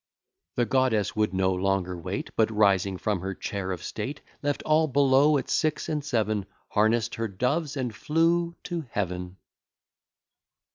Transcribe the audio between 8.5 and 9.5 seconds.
to Heaven.